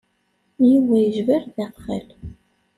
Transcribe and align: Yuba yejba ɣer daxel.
Yuba 0.69 0.95
yejba 0.99 1.35
ɣer 1.37 1.43
daxel. 1.55 2.07